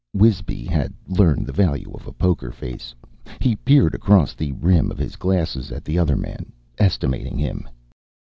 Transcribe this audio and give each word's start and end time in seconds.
Wisby 0.15 0.65
had 0.65 0.95
learned 1.07 1.45
the 1.45 1.51
value 1.53 1.91
of 1.93 2.07
a 2.07 2.11
poker 2.11 2.51
face. 2.51 2.95
He 3.39 3.55
peered 3.57 3.93
across 3.93 4.33
the 4.33 4.51
rim 4.53 4.89
of 4.89 4.97
his 4.97 5.15
glass 5.15 5.55
at 5.71 5.85
the 5.85 5.99
other 5.99 6.15
man, 6.15 6.51
estimating 6.79 7.37
him. 7.37 7.69